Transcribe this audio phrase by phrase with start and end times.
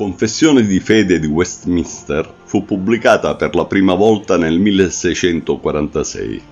[0.00, 6.42] Confessione di fede di Westminster fu pubblicata per la prima volta nel 1646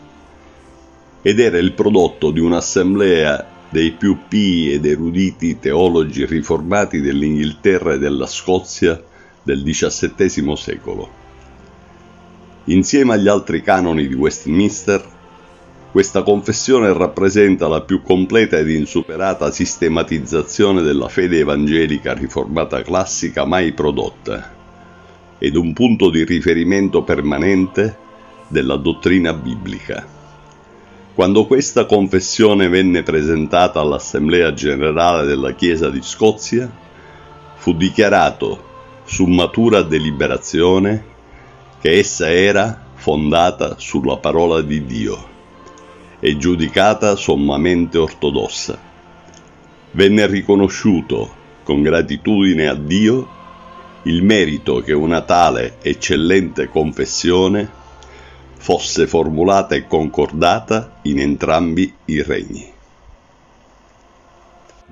[1.22, 7.98] ed era il prodotto di un'assemblea dei più pii ed eruditi teologi riformati dell'Inghilterra e
[7.98, 9.02] della Scozia
[9.42, 11.10] del XVII secolo.
[12.64, 15.02] Insieme agli altri canoni di Westminster,
[15.90, 23.72] questa confessione rappresenta la più completa ed insuperata sistematizzazione della fede evangelica riformata classica mai
[23.72, 24.54] prodotta
[25.38, 27.96] ed un punto di riferimento permanente
[28.48, 30.06] della dottrina biblica.
[31.14, 36.70] Quando questa confessione venne presentata all'Assemblea generale della Chiesa di Scozia,
[37.56, 38.66] fu dichiarato
[39.04, 41.16] su matura deliberazione
[41.80, 45.36] che essa era fondata sulla parola di Dio
[46.20, 48.78] e giudicata sommamente ortodossa.
[49.92, 53.36] Venne riconosciuto, con gratitudine a Dio,
[54.02, 57.68] il merito che una tale eccellente confessione
[58.56, 62.76] fosse formulata e concordata in entrambi i regni.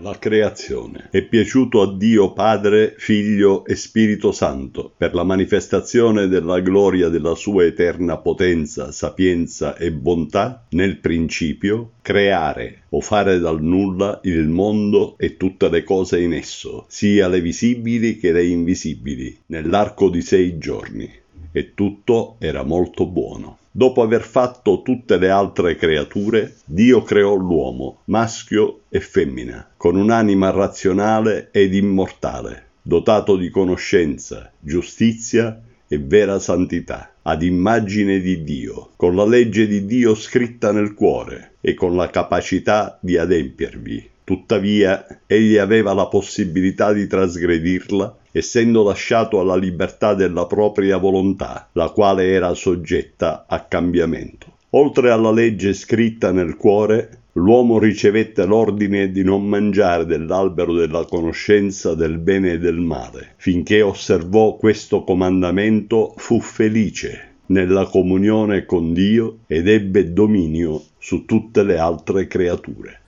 [0.00, 1.08] La creazione.
[1.10, 7.34] È piaciuto a Dio Padre, Figlio e Spirito Santo, per la manifestazione della gloria della
[7.34, 15.14] sua eterna potenza, sapienza e bontà, nel principio, creare o fare dal nulla il mondo
[15.16, 20.58] e tutte le cose in esso, sia le visibili che le invisibili, nell'arco di sei
[20.58, 21.10] giorni.
[21.50, 23.58] E tutto era molto buono.
[23.76, 30.48] Dopo aver fatto tutte le altre creature, Dio creò l'uomo, maschio e femmina, con un'anima
[30.48, 39.14] razionale ed immortale, dotato di conoscenza, giustizia e vera santità, ad immagine di Dio, con
[39.14, 44.08] la legge di Dio scritta nel cuore e con la capacità di adempiervi.
[44.24, 51.88] Tuttavia, egli aveva la possibilità di trasgredirla essendo lasciato alla libertà della propria volontà, la
[51.88, 54.56] quale era soggetta a cambiamento.
[54.70, 61.94] Oltre alla legge scritta nel cuore, l'uomo ricevette l'ordine di non mangiare dell'albero della conoscenza
[61.94, 63.32] del bene e del male.
[63.36, 71.62] Finché osservò questo comandamento fu felice nella comunione con Dio ed ebbe dominio su tutte
[71.62, 73.00] le altre creature.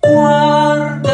[0.00, 1.10] Guardami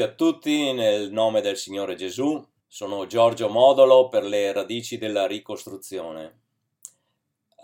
[0.00, 2.40] a tutti nel nome del Signore Gesù.
[2.68, 6.42] Sono Giorgio Modolo per le radici della ricostruzione.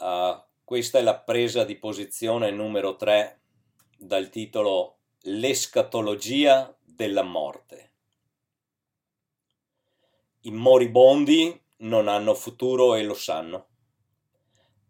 [0.00, 3.43] Uh, questa è la presa di posizione numero 3
[3.96, 4.96] dal titolo
[5.26, 7.93] L'escatologia della morte.
[10.40, 13.69] I moribondi non hanno futuro e lo sanno.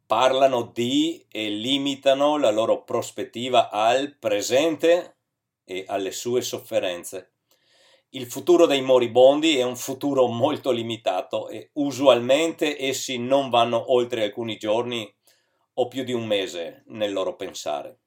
[0.07, 5.12] Parlano di e limitano la loro prospettiva al presente
[5.65, 7.33] e alle sue sofferenze.
[8.11, 14.25] Il futuro dei moribondi è un futuro molto limitato e usualmente essi non vanno oltre
[14.25, 15.11] alcuni giorni
[15.75, 18.01] o più di un mese nel loro pensare.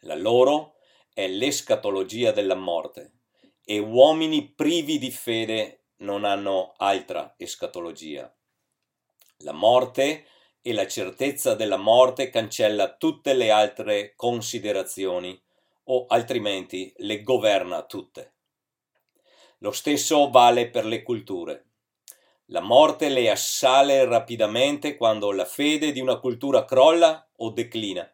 [0.00, 0.74] La loro
[1.14, 3.20] è l'escatologia della morte
[3.64, 8.32] e uomini privi di fede non hanno altra escatologia.
[9.38, 10.26] La morte
[10.60, 15.40] e la certezza della morte cancella tutte le altre considerazioni
[15.88, 18.34] o altrimenti le governa tutte.
[19.58, 21.64] Lo stesso vale per le culture.
[22.46, 28.08] La morte le assale rapidamente quando la fede di una cultura crolla o declina.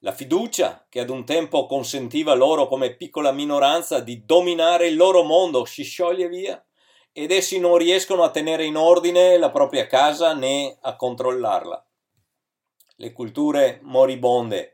[0.00, 5.22] La fiducia, che ad un tempo consentiva loro come piccola minoranza di dominare il loro
[5.22, 6.62] mondo, si scioglie via
[7.10, 11.86] ed essi non riescono a tenere in ordine la propria casa né a controllarla.
[12.96, 14.73] Le culture moribonde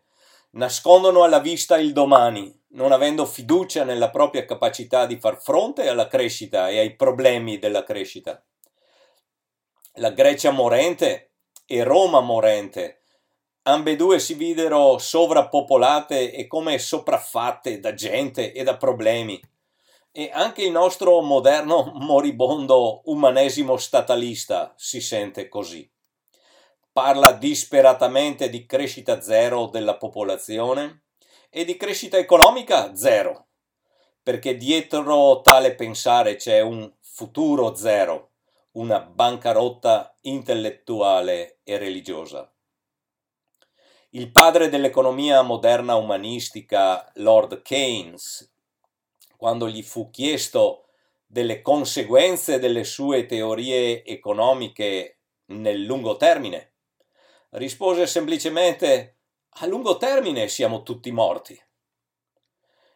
[0.52, 6.08] nascondono alla vista il domani, non avendo fiducia nella propria capacità di far fronte alla
[6.08, 8.42] crescita e ai problemi della crescita.
[9.94, 11.32] La Grecia morente
[11.66, 13.02] e Roma morente,
[13.62, 19.40] ambedue si videro sovrappopolate e come sopraffatte da gente e da problemi
[20.12, 25.88] e anche il nostro moderno moribondo umanesimo statalista si sente così.
[27.02, 31.04] Parla disperatamente di crescita zero della popolazione
[31.48, 33.46] e di crescita economica zero,
[34.22, 38.32] perché dietro tale pensare c'è un futuro zero,
[38.72, 42.52] una bancarotta intellettuale e religiosa.
[44.10, 48.52] Il padre dell'economia moderna umanistica, Lord Keynes,
[49.38, 50.84] quando gli fu chiesto
[51.24, 56.69] delle conseguenze delle sue teorie economiche nel lungo termine,
[57.50, 59.18] rispose semplicemente
[59.54, 61.60] a lungo termine siamo tutti morti.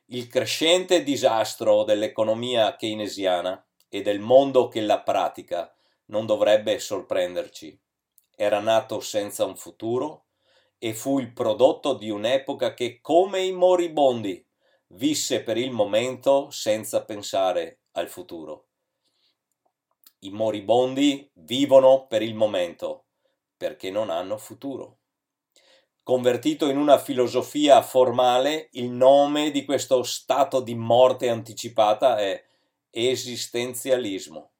[0.06, 5.74] Il crescente disastro dell'economia keynesiana e del mondo che la pratica
[6.06, 7.80] non dovrebbe sorprenderci.
[8.36, 10.26] Era nato senza un futuro
[10.78, 14.46] e fu il prodotto di un'epoca che, come i moribondi,
[14.88, 18.68] visse per il momento senza pensare al futuro.
[20.20, 23.06] I moribondi vivono per il momento
[23.56, 24.98] perché non hanno futuro.
[26.02, 32.44] Convertito in una filosofia formale, il nome di questo stato di morte anticipata è
[32.90, 34.50] esistenzialismo.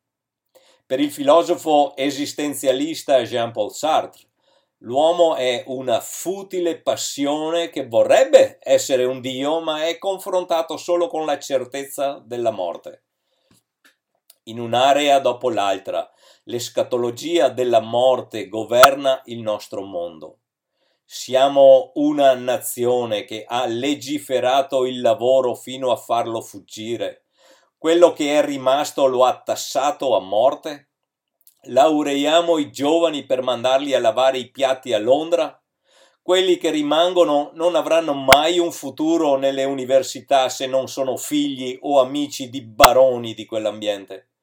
[0.87, 4.29] Per il filosofo esistenzialista Jean-Paul Sartre,
[4.85, 11.25] L'uomo è una futile passione che vorrebbe essere un Dio, ma è confrontato solo con
[11.25, 13.05] la certezza della morte.
[14.45, 16.13] In un'area dopo l'altra,
[16.45, 20.39] l'escatologia della morte governa il nostro mondo.
[21.05, 27.25] Siamo una nazione che ha legiferato il lavoro fino a farlo fuggire.
[27.77, 30.89] Quello che è rimasto lo ha tassato a morte
[31.67, 35.59] Laureiamo i giovani per mandarli a lavare i piatti a Londra?
[36.21, 42.01] Quelli che rimangono non avranno mai un futuro nelle università se non sono figli o
[42.01, 44.34] amici di baroni di quell'ambiente.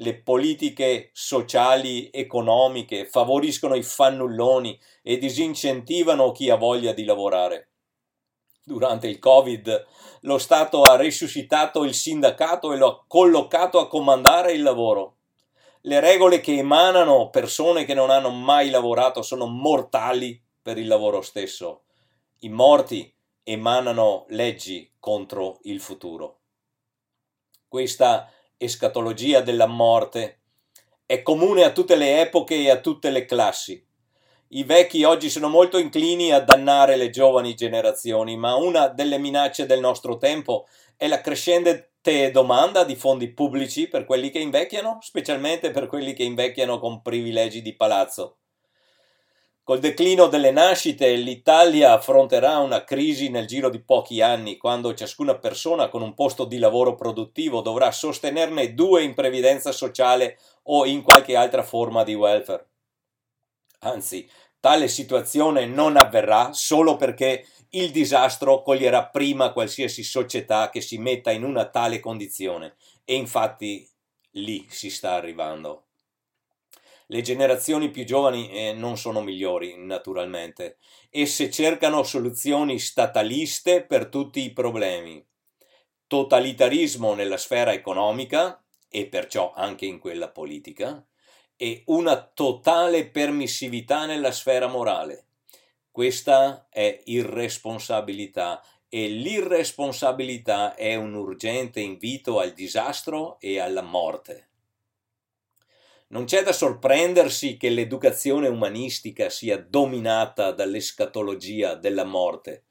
[0.00, 7.68] Le politiche sociali, economiche favoriscono i fannulloni e disincentivano chi ha voglia di lavorare.
[8.62, 9.86] Durante il Covid
[10.22, 15.16] lo Stato ha risuscitato il sindacato e lo ha collocato a comandare il lavoro
[15.84, 21.22] le regole che emanano persone che non hanno mai lavorato sono mortali per il lavoro
[21.22, 21.84] stesso.
[22.40, 26.40] I morti emanano leggi contro il futuro.
[27.66, 28.30] Questa
[28.62, 30.40] escatologia della morte
[31.06, 33.82] è comune a tutte le epoche e a tutte le classi.
[34.48, 39.64] I vecchi oggi sono molto inclini a dannare le giovani generazioni, ma una delle minacce
[39.64, 41.92] del nostro tempo è la crescente
[42.32, 47.62] domanda di fondi pubblici per quelli che invecchiano, specialmente per quelli che invecchiano con privilegi
[47.62, 48.39] di palazzo.
[49.70, 55.38] Col declino delle nascite l'Italia affronterà una crisi nel giro di pochi anni, quando ciascuna
[55.38, 61.02] persona con un posto di lavoro produttivo dovrà sostenerne due in previdenza sociale o in
[61.02, 62.68] qualche altra forma di welfare.
[63.82, 70.98] Anzi, Tale situazione non avverrà solo perché il disastro coglierà prima qualsiasi società che si
[70.98, 72.74] metta in una tale condizione
[73.04, 73.88] e infatti
[74.32, 75.89] lì si sta arrivando.
[77.10, 80.78] Le generazioni più giovani eh, non sono migliori, naturalmente.
[81.10, 85.20] Esse cercano soluzioni stataliste per tutti i problemi.
[86.06, 91.04] Totalitarismo nella sfera economica e perciò anche in quella politica
[91.56, 95.26] e una totale permissività nella sfera morale.
[95.90, 104.49] Questa è irresponsabilità e l'irresponsabilità è un urgente invito al disastro e alla morte.
[106.12, 112.64] Non c'è da sorprendersi che l'educazione umanistica sia dominata dall'escatologia della morte.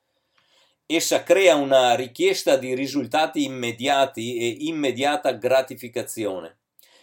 [0.85, 6.57] Essa crea una richiesta di risultati immediati e immediata gratificazione.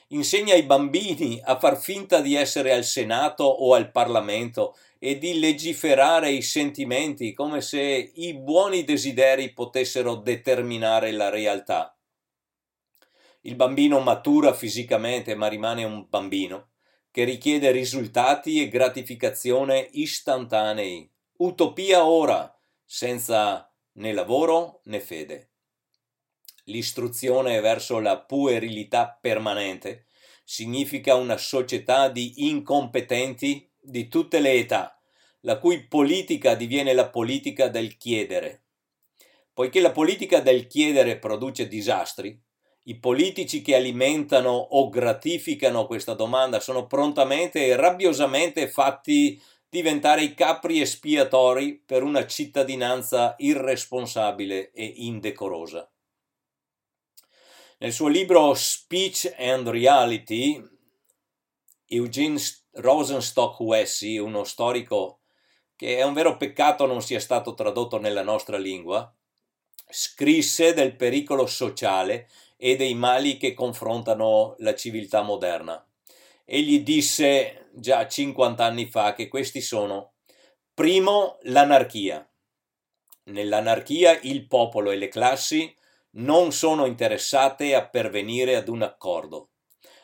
[0.08, 5.38] Insegna ai bambini a far finta di essere al Senato o al Parlamento e di
[5.38, 11.95] legiferare i sentimenti come se i buoni desideri potessero determinare la realtà.
[13.46, 16.70] Il bambino matura fisicamente ma rimane un bambino
[17.12, 21.08] che richiede risultati e gratificazione istantanei.
[21.36, 22.52] Utopia ora,
[22.84, 25.52] senza né lavoro né fede.
[26.64, 30.06] L'istruzione verso la puerilità permanente
[30.42, 35.00] significa una società di incompetenti di tutte le età,
[35.42, 38.64] la cui politica diviene la politica del chiedere.
[39.52, 42.42] Poiché la politica del chiedere produce disastri,
[42.88, 50.34] i politici che alimentano o gratificano questa domanda sono prontamente e rabbiosamente fatti diventare i
[50.34, 55.90] capri espiatori per una cittadinanza irresponsabile e indecorosa.
[57.78, 60.62] Nel suo libro Speech and Reality,
[61.86, 62.40] Eugene
[62.70, 65.20] Rosenstock Wessy, uno storico
[65.74, 69.12] che è un vero peccato non sia stato tradotto nella nostra lingua,
[69.88, 75.84] scrisse del pericolo sociale e dei mali che confrontano la civiltà moderna.
[76.44, 80.14] Egli disse già 50 anni fa che questi sono,
[80.72, 82.28] primo, l'anarchia.
[83.24, 85.74] Nell'anarchia il popolo e le classi
[86.12, 89.50] non sono interessate a pervenire ad un accordo.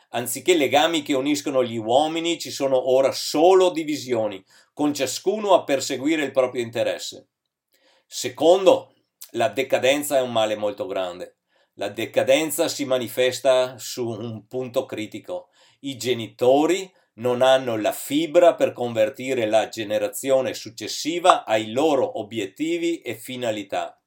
[0.09, 4.43] Anziché legami che uniscono gli uomini, ci sono ora solo divisioni,
[4.73, 7.29] con ciascuno a perseguire il proprio interesse.
[8.05, 8.93] Secondo,
[9.31, 11.37] la decadenza è un male molto grande.
[11.77, 15.49] La decadenza si manifesta su un punto critico.
[15.79, 23.15] I genitori non hanno la fibra per convertire la generazione successiva ai loro obiettivi e
[23.15, 23.99] finalità.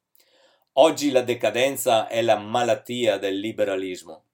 [0.75, 4.25] Oggi la decadenza è la malattia del liberalismo.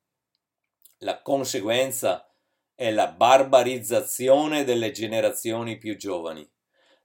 [0.98, 2.30] La conseguenza
[2.74, 6.46] è la barbarizzazione delle generazioni più giovani.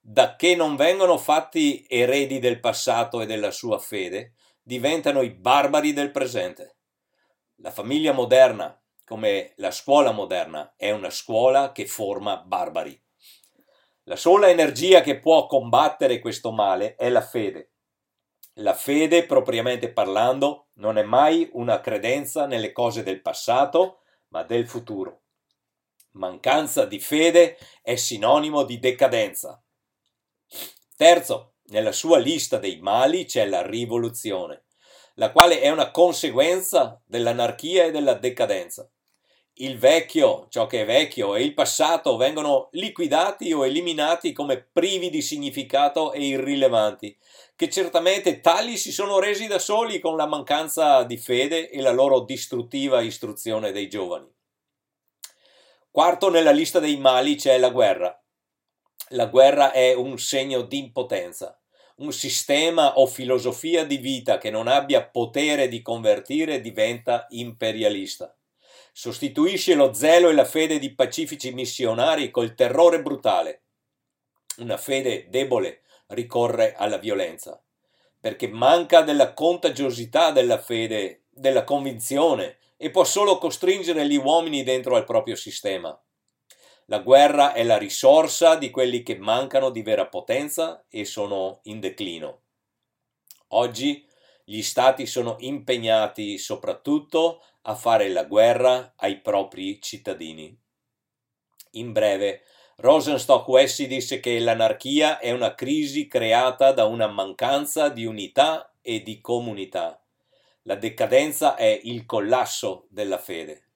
[0.02, 4.34] Da che non vengono fatti eredi del passato e della sua fede,
[4.68, 6.80] diventano i barbari del presente.
[7.62, 13.02] La famiglia moderna, come la scuola moderna, è una scuola che forma barbari.
[14.04, 17.76] La sola energia che può combattere questo male è la fede.
[18.56, 24.68] La fede, propriamente parlando, non è mai una credenza nelle cose del passato, ma del
[24.68, 25.22] futuro.
[26.12, 29.64] Mancanza di fede è sinonimo di decadenza.
[30.98, 34.66] Terzo, nella sua lista dei mali c'è la rivoluzione,
[35.16, 38.90] la quale è una conseguenza dell'anarchia e della decadenza.
[39.60, 45.10] Il vecchio, ciò che è vecchio, e il passato vengono liquidati o eliminati come privi
[45.10, 47.18] di significato e irrilevanti,
[47.56, 51.92] che certamente tali si sono resi da soli con la mancanza di fede e la
[51.92, 54.32] loro distruttiva istruzione dei giovani.
[55.90, 58.16] Quarto nella lista dei mali c'è la guerra,
[59.10, 61.60] la guerra è un segno di impotenza.
[61.98, 68.36] Un sistema o filosofia di vita che non abbia potere di convertire diventa imperialista.
[68.92, 73.64] Sostituisce lo zelo e la fede di pacifici missionari col terrore brutale.
[74.58, 77.62] Una fede debole ricorre alla violenza,
[78.20, 84.96] perché manca della contagiosità della fede, della convinzione, e può solo costringere gli uomini dentro
[84.96, 86.00] al proprio sistema.
[86.90, 91.82] La guerra è la risorsa di quelli che mancano di vera potenza e sono in
[91.82, 92.44] declino.
[93.50, 94.08] Oggi
[94.46, 100.58] gli stati sono impegnati soprattutto a fare la guerra ai propri cittadini.
[101.72, 102.44] In breve,
[102.78, 109.04] Rosenstock Wessy disse che l'anarchia è una crisi creata da una mancanza di unità e
[109.04, 110.02] di comunità.
[110.62, 113.67] La decadenza è il collasso della fede.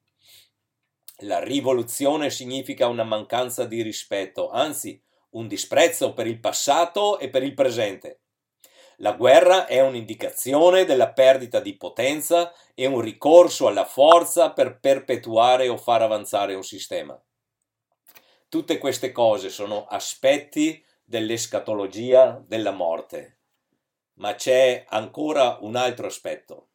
[1.23, 4.99] La rivoluzione significa una mancanza di rispetto, anzi
[5.31, 8.21] un disprezzo per il passato e per il presente.
[8.97, 15.67] La guerra è un'indicazione della perdita di potenza e un ricorso alla forza per perpetuare
[15.67, 17.19] o far avanzare un sistema.
[18.49, 23.37] Tutte queste cose sono aspetti dell'escatologia della morte.
[24.15, 26.69] Ma c'è ancora un altro aspetto.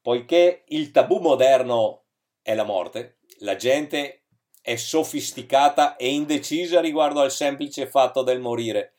[0.00, 2.04] Poiché il tabù moderno
[2.42, 4.24] è la morte, la gente
[4.60, 8.94] è sofisticata e indecisa riguardo al semplice fatto del morire.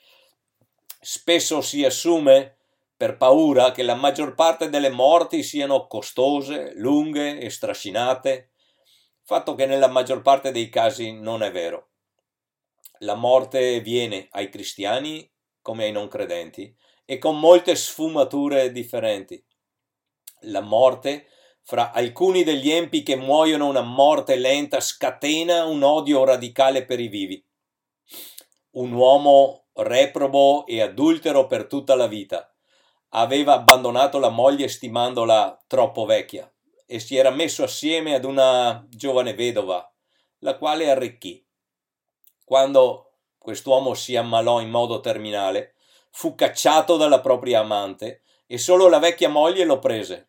[1.00, 2.58] Spesso si assume,
[2.96, 8.52] per paura, che la maggior parte delle morti siano costose, lunghe e strascinate,
[9.24, 11.90] fatto che nella maggior parte dei casi non è vero.
[13.00, 15.30] La morte viene ai cristiani
[15.62, 16.74] come ai non credenti
[17.06, 19.44] e con molte sfumature differenti.
[20.42, 21.28] La morte
[21.68, 27.10] fra alcuni degli empi che muoiono una morte lenta scatena un odio radicale per i
[27.10, 27.46] vivi.
[28.76, 32.50] Un uomo reprobo e adultero per tutta la vita
[33.10, 36.50] aveva abbandonato la moglie stimandola troppo vecchia
[36.86, 39.94] e si era messo assieme ad una giovane vedova,
[40.40, 41.46] la quale arricchì.
[42.46, 45.74] Quando quest'uomo si ammalò in modo terminale,
[46.12, 50.27] fu cacciato dalla propria amante e solo la vecchia moglie lo prese.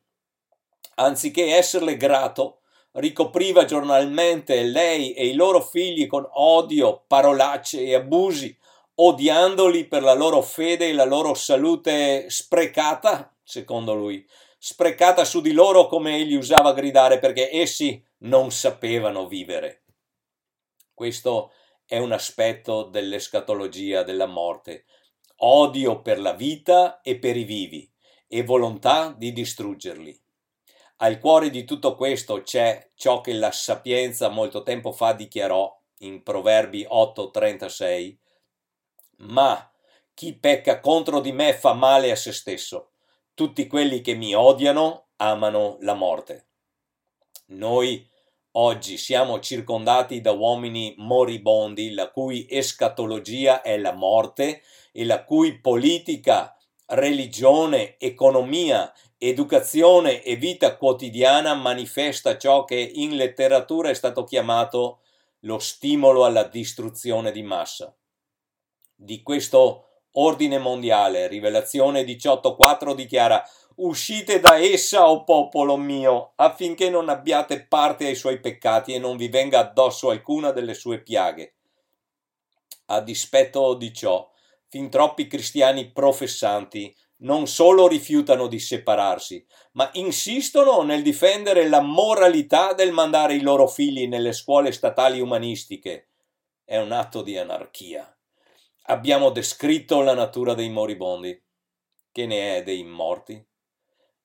[1.01, 2.63] Anziché esserle grato,
[2.93, 8.57] ricopriva giornalmente lei e i loro figli con odio, parolacce e abusi,
[8.97, 14.27] odiandoli per la loro fede e la loro salute sprecata, secondo lui,
[14.59, 19.85] sprecata su di loro come egli usava gridare perché essi non sapevano vivere.
[20.93, 21.53] Questo
[21.87, 24.85] è un aspetto dell'escatologia della morte,
[25.37, 27.89] odio per la vita e per i vivi
[28.27, 30.21] e volontà di distruggerli.
[31.01, 36.25] Al cuore di tutto questo c'è ciò che la sapienza molto tempo fa dichiarò in
[36.25, 38.19] Proverbi 8:36,
[39.19, 39.71] ma
[40.13, 42.91] chi pecca contro di me fa male a se stesso
[43.33, 46.49] tutti quelli che mi odiano amano la morte.
[47.47, 48.05] Noi
[48.53, 55.61] oggi siamo circondati da uomini moribondi, la cui escatologia è la morte e la cui
[55.61, 56.53] politica,
[56.87, 65.01] religione, economia, educazione e vita quotidiana manifesta ciò che in letteratura è stato chiamato
[65.41, 67.95] lo stimolo alla distruzione di massa.
[68.95, 71.27] Di questo ordine mondiale.
[71.27, 73.45] Rivelazione 18.4 dichiara
[73.77, 78.99] Uscite da essa, o oh popolo mio, affinché non abbiate parte ai suoi peccati e
[78.99, 81.55] non vi venga addosso alcuna delle sue piaghe.
[82.87, 84.29] A dispetto di ciò,
[84.69, 92.73] fin troppi cristiani professanti non solo rifiutano di separarsi, ma insistono nel difendere la moralità
[92.73, 96.09] del mandare i loro figli nelle scuole statali umanistiche.
[96.65, 98.13] È un atto di anarchia
[98.91, 101.43] abbiamo descritto la natura dei moribondi.
[102.11, 103.47] Che ne è dei morti?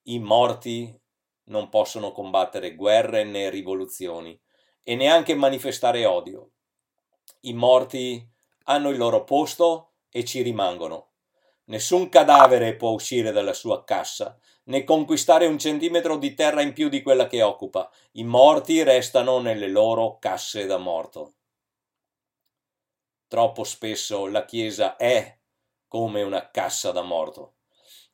[0.03, 1.01] I morti
[1.45, 4.39] non possono combattere guerre né rivoluzioni
[4.82, 6.51] e neanche manifestare odio.
[7.41, 8.25] I morti
[8.65, 11.12] hanno il loro posto e ci rimangono.
[11.65, 16.89] Nessun cadavere può uscire dalla sua cassa, né conquistare un centimetro di terra in più
[16.89, 17.89] di quella che occupa.
[18.13, 21.36] I morti restano nelle loro casse da morto.
[23.28, 25.38] Troppo spesso la Chiesa è
[25.88, 27.56] come una cassa da morto.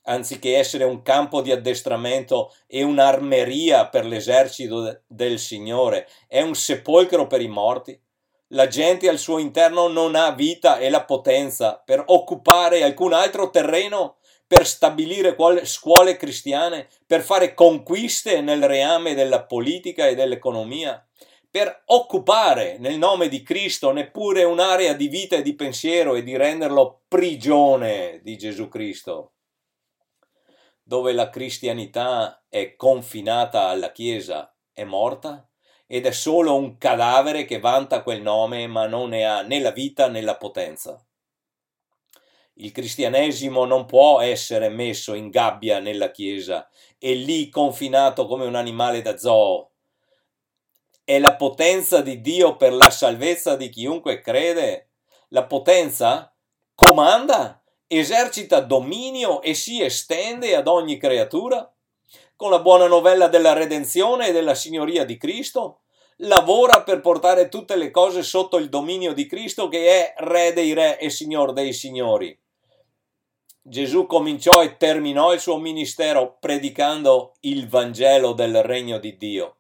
[0.04, 7.26] Anziché essere un campo di addestramento e un'armeria per l'esercito del Signore, è un sepolcro
[7.28, 8.00] per i morti.
[8.54, 13.52] La gente al suo interno non ha vita e la potenza per occupare alcun altro
[13.52, 15.36] terreno, per stabilire
[15.66, 21.08] scuole cristiane, per fare conquiste nel reame della politica e dell'economia.
[21.52, 26.36] Per occupare nel nome di Cristo neppure un'area di vita e di pensiero e di
[26.36, 29.34] renderlo prigione di Gesù Cristo,
[30.82, 35.49] dove la cristianità è confinata alla Chiesa, è morta
[35.92, 39.72] ed è solo un cadavere che vanta quel nome ma non ne ha né la
[39.72, 41.04] vita né la potenza.
[42.54, 48.56] Il cristianesimo non può essere messo in gabbia nella Chiesa e lì confinato come un
[48.56, 49.70] animale da zoo
[51.10, 54.92] è la potenza di Dio per la salvezza di chiunque crede.
[55.30, 56.32] La potenza
[56.76, 61.68] comanda, esercita dominio e si estende ad ogni creatura.
[62.40, 65.80] Con la buona novella della redenzione e della signoria di Cristo,
[66.20, 70.72] lavora per portare tutte le cose sotto il dominio di Cristo che è Re dei
[70.72, 72.40] Re e Signor dei Signori.
[73.62, 79.58] Gesù cominciò e terminò il suo ministero predicando il Vangelo del regno di Dio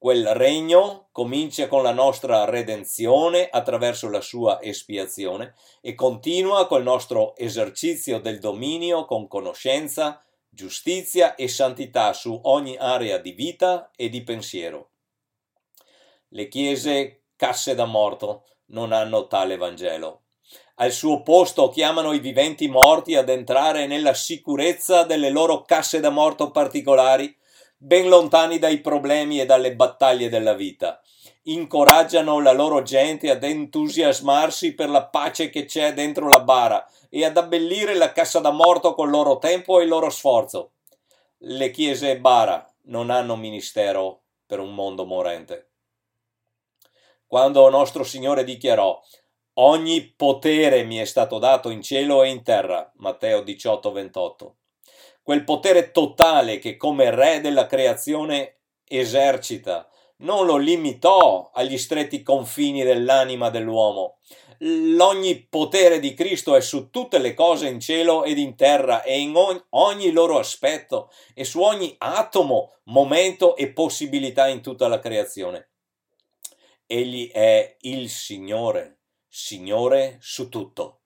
[0.00, 7.36] Quel regno comincia con la nostra redenzione attraverso la sua espiazione e continua col nostro
[7.36, 14.22] esercizio del dominio con conoscenza, giustizia e santità su ogni area di vita e di
[14.22, 14.90] pensiero.
[16.28, 20.24] Le chiese casse da morto non hanno tale Vangelo.
[20.76, 26.10] Al suo posto chiamano i viventi morti ad entrare nella sicurezza delle loro casse da
[26.10, 27.36] morto particolari,
[27.82, 31.00] ben lontani dai problemi e dalle battaglie della vita.
[31.44, 37.24] Incoraggiano la loro gente ad entusiasmarsi per la pace che c'è dentro la bara e
[37.24, 40.72] ad abbellire la cassa da morto col loro tempo e il loro sforzo.
[41.38, 45.70] Le chiese bara non hanno ministero per un mondo morente.
[47.26, 49.00] Quando nostro Signore dichiarò
[49.54, 52.92] Ogni potere mi è stato dato in cielo e in terra.
[52.96, 54.56] Matteo 18, 28.
[55.30, 59.88] Quel potere totale che come re della creazione esercita,
[60.22, 64.18] non lo limitò agli stretti confini dell'anima dell'uomo.
[64.58, 69.20] L'ogni potere di Cristo è su tutte le cose in cielo ed in terra e
[69.20, 69.36] in
[69.68, 75.68] ogni loro aspetto e su ogni atomo, momento e possibilità in tutta la creazione.
[76.86, 81.02] Egli è il Signore Signore su tutto.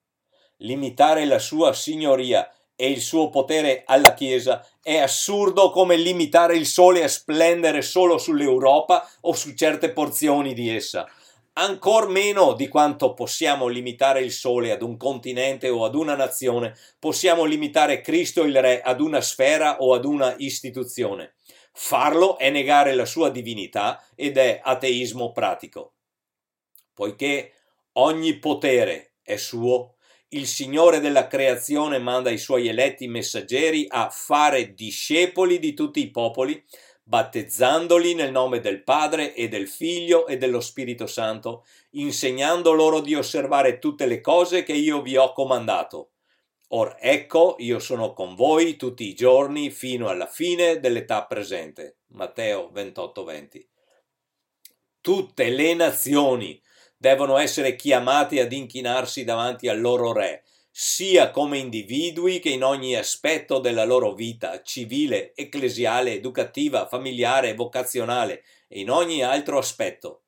[0.61, 6.67] Limitare la sua signoria e il suo potere alla Chiesa è assurdo come limitare il
[6.67, 11.09] sole a splendere solo sull'Europa o su certe porzioni di essa,
[11.55, 16.77] ancor meno di quanto possiamo limitare il sole ad un continente o ad una nazione,
[16.99, 21.35] possiamo limitare Cristo il Re ad una sfera o ad una istituzione.
[21.73, 25.95] Farlo è negare la sua divinità ed è ateismo pratico.
[26.93, 27.55] Poiché
[27.97, 29.94] Ogni potere è suo.
[30.35, 36.11] Il Signore della creazione manda i suoi eletti messaggeri a fare discepoli di tutti i
[36.11, 36.61] popoli,
[37.05, 43.15] battezzandoli nel nome del Padre e del Figlio e dello Spirito Santo, insegnando loro di
[43.15, 46.15] osservare tutte le cose che io vi ho comandato.
[46.71, 51.99] Or ecco, io sono con voi tutti i giorni fino alla fine dell'età presente.
[52.09, 53.69] Matteo 28:20.
[55.01, 56.61] Tutte le nazioni
[57.05, 62.97] devono essere chiamati ad inchinarsi davanti al loro re, sia come individui che in ogni
[62.97, 70.23] aspetto della loro vita civile, ecclesiale, educativa, familiare, vocazionale e in ogni altro aspetto.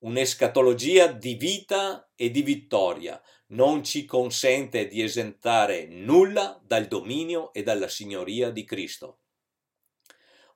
[0.00, 3.18] Un'escatologia di vita e di vittoria
[3.52, 9.20] non ci consente di esentare nulla dal dominio e dalla signoria di Cristo.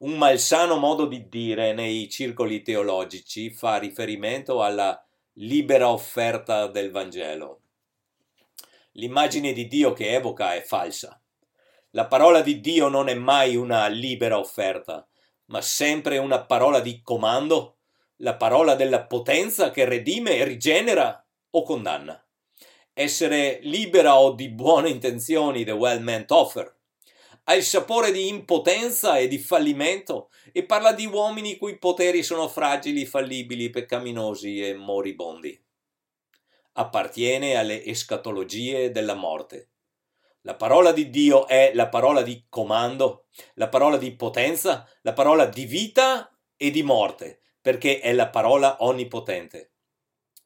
[0.00, 5.03] Un malsano modo di dire nei circoli teologici fa riferimento alla
[5.38, 7.62] libera offerta del Vangelo.
[8.92, 11.20] L'immagine di Dio che evoca è falsa.
[11.90, 15.04] La parola di Dio non è mai una libera offerta,
[15.46, 17.78] ma sempre una parola di comando,
[18.18, 22.24] la parola della potenza che redime, rigenera o condanna.
[22.92, 26.73] Essere libera o di buone intenzioni, the well meant offer,
[27.44, 32.22] ha il sapore di impotenza e di fallimento e parla di uomini i cui poteri
[32.22, 35.62] sono fragili, fallibili, peccaminosi e moribondi.
[36.72, 39.70] Appartiene alle escatologie della morte.
[40.42, 45.46] La parola di Dio è la parola di comando, la parola di potenza, la parola
[45.46, 49.72] di vita e di morte, perché è la parola onnipotente.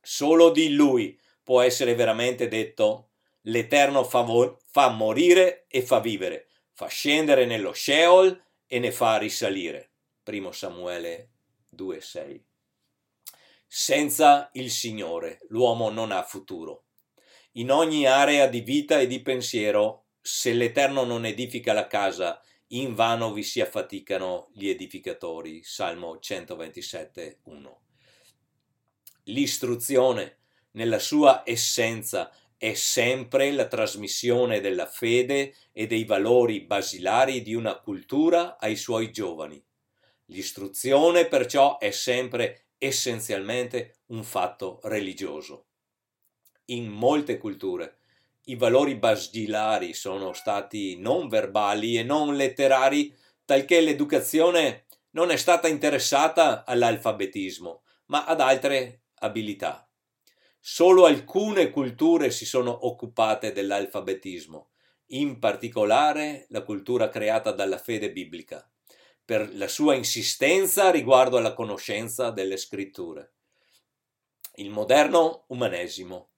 [0.01, 3.11] Solo di Lui può essere veramente detto
[3.43, 4.25] l'Eterno fa,
[4.67, 6.48] fa morire e fa vivere
[6.79, 9.95] fa scendere nello Sheol e ne fa risalire.
[10.25, 11.31] 1 Samuele
[11.77, 12.41] 2,6.
[13.67, 16.85] Senza il Signore l'uomo non ha futuro.
[17.55, 22.95] In ogni area di vita e di pensiero, se l'Eterno non edifica la casa, in
[22.95, 25.65] vano vi si affaticano gli edificatori.
[25.65, 27.81] Salmo 127, 1.
[29.25, 30.39] L'istruzione,
[30.73, 37.79] nella sua essenza, è sempre la trasmissione della fede e dei valori basilari di una
[37.79, 39.65] cultura ai suoi giovani.
[40.27, 45.67] L'istruzione perciò è sempre essenzialmente un fatto religioso.
[46.67, 47.99] In molte culture
[48.47, 55.69] i valori basilari sono stati non verbali e non letterari, talché l'educazione non è stata
[55.69, 59.88] interessata all'alfabetismo, ma ad altre abilità.
[60.71, 64.69] Solo alcune culture si sono occupate dell'alfabetismo,
[65.13, 68.71] in particolare la cultura creata dalla fede biblica,
[69.25, 73.33] per la sua insistenza riguardo alla conoscenza delle scritture.
[74.57, 76.33] Il moderno umanesimo,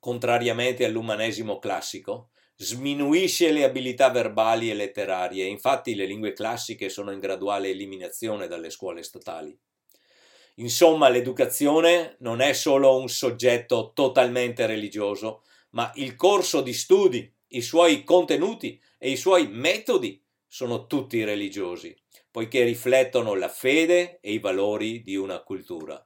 [0.00, 7.20] contrariamente all'umanesimo classico, sminuisce le abilità verbali e letterarie, infatti le lingue classiche sono in
[7.20, 9.56] graduale eliminazione dalle scuole statali.
[10.56, 17.62] Insomma, l'educazione non è solo un soggetto totalmente religioso, ma il corso di studi, i
[17.62, 21.96] suoi contenuti e i suoi metodi sono tutti religiosi,
[22.30, 26.04] poiché riflettono la fede e i valori di una cultura.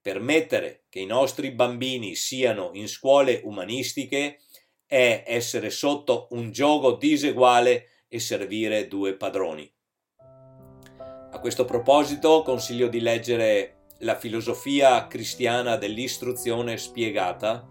[0.00, 4.40] Permettere che i nostri bambini siano in scuole umanistiche
[4.86, 9.73] è essere sotto un gioco diseguale e servire due padroni.
[11.34, 17.68] A questo proposito consiglio di leggere La filosofia cristiana dell'istruzione spiegata,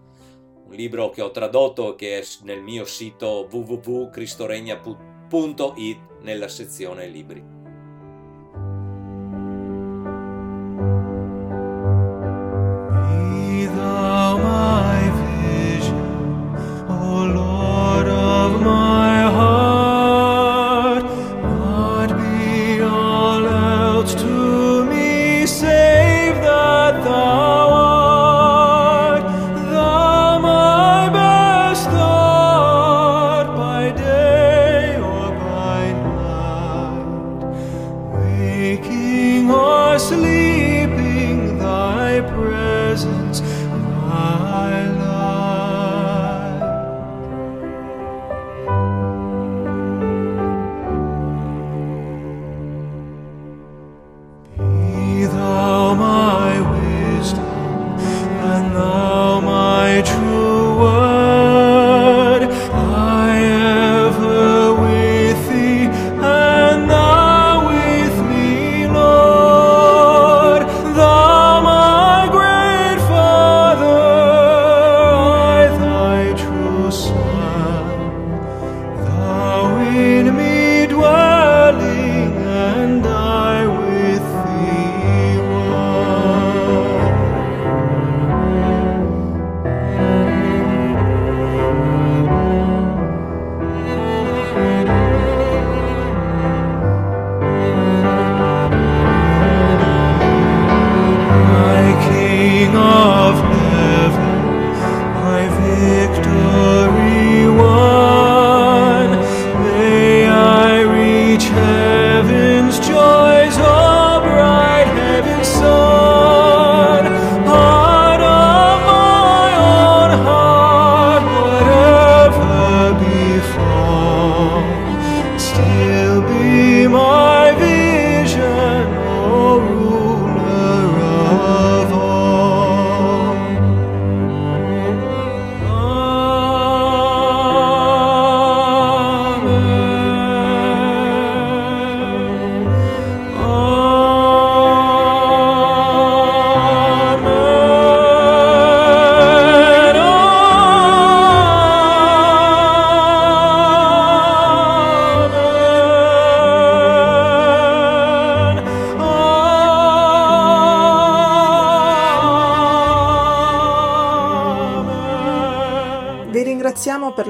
[0.66, 7.53] un libro che ho tradotto che è nel mio sito www.cristoregna.it nella sezione libri.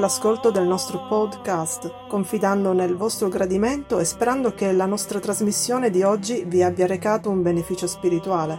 [0.04, 6.02] L'ascolto del nostro podcast, confidando nel vostro gradimento e sperando che la nostra trasmissione di
[6.02, 8.58] oggi vi abbia recato un beneficio spirituale.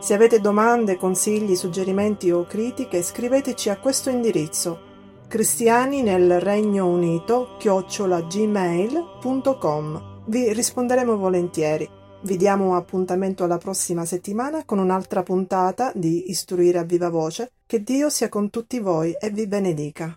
[0.00, 4.90] Se avete domande, consigli, suggerimenti o critiche, scriveteci a questo indirizzo
[5.28, 10.24] cristiani nel Regno Unito chiocciolagmail.com.
[10.26, 11.88] Vi risponderemo volentieri.
[12.22, 17.52] Vi diamo appuntamento alla prossima settimana con un'altra puntata di Istruire a viva voce.
[17.64, 20.16] Che Dio sia con tutti voi e vi benedica.